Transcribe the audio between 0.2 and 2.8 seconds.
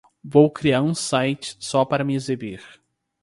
Vou criar um site só para me exibir!